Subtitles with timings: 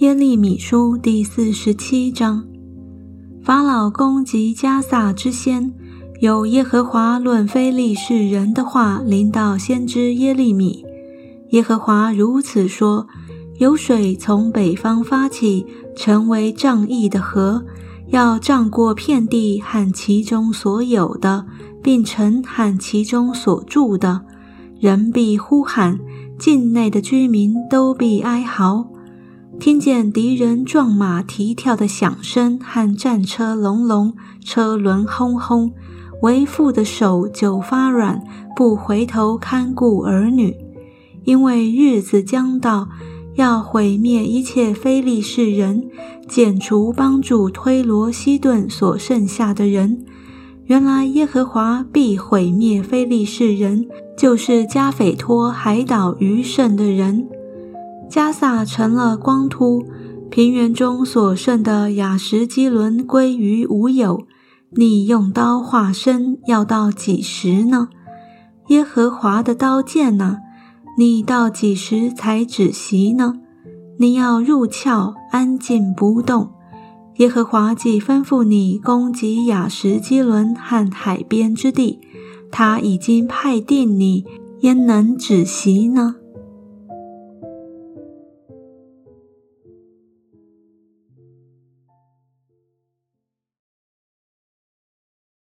[0.00, 2.42] 耶利米书第四十七章，
[3.42, 5.74] 法老攻击加萨之先，
[6.20, 10.82] 有耶和华论非利士人的话临到先知耶利米。
[11.50, 13.06] 耶和华如此说：
[13.58, 17.62] 有水从北方发起，成为仗义的河，
[18.08, 21.44] 要涨过遍地和其中所有的，
[21.82, 24.22] 并城和其中所住的，
[24.78, 26.00] 人必呼喊，
[26.38, 28.89] 境内的居民都必哀嚎。
[29.58, 35.72] 听见敌人撞马蹄跳的响声和战车隆隆、车轮轰轰，
[36.22, 38.22] 为父的手就发软，
[38.56, 40.56] 不回头看顾儿女，
[41.24, 42.88] 因为日子将到，
[43.34, 45.90] 要毁灭一切非利士人，
[46.26, 50.04] 剪除帮助推罗西顿所剩下的人。
[50.64, 57.28] 原来耶和华必毁灭非利士人，就是加斐托海岛余剩的人。
[58.10, 59.84] 加萨成了光秃，
[60.28, 64.26] 平原中所剩的雅什基伦归于无有。
[64.76, 67.88] 你用刀化身，要到几时呢？
[68.66, 70.38] 耶和华的刀剑呢？
[70.98, 73.34] 你到几时才止息呢？
[73.98, 76.50] 你要入鞘，安静不动。
[77.18, 82.00] 耶和华既吩咐你攻击雅什基伦和海边之地，
[82.50, 84.24] 他已经派定你，
[84.62, 86.16] 焉能止息呢？